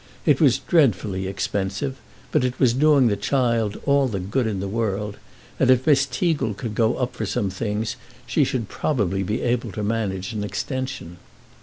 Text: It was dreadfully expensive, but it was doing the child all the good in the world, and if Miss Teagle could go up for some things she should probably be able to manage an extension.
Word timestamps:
It 0.25 0.41
was 0.41 0.57
dreadfully 0.57 1.27
expensive, 1.27 1.97
but 2.31 2.43
it 2.43 2.59
was 2.59 2.73
doing 2.73 3.05
the 3.05 3.15
child 3.15 3.79
all 3.85 4.07
the 4.07 4.19
good 4.19 4.47
in 4.47 4.59
the 4.59 4.67
world, 4.67 5.17
and 5.59 5.69
if 5.69 5.85
Miss 5.85 6.07
Teagle 6.07 6.55
could 6.57 6.73
go 6.73 6.95
up 6.97 7.13
for 7.15 7.27
some 7.27 7.51
things 7.51 7.97
she 8.25 8.43
should 8.43 8.67
probably 8.67 9.21
be 9.21 9.43
able 9.43 9.71
to 9.73 9.83
manage 9.83 10.33
an 10.33 10.43
extension. 10.43 11.17